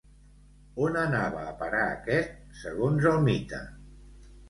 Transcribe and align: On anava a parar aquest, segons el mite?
On 0.85 0.97
anava 1.01 1.45
a 1.51 1.53
parar 1.61 1.83
aquest, 1.91 2.35
segons 2.65 3.09
el 3.15 3.25
mite? 3.31 3.65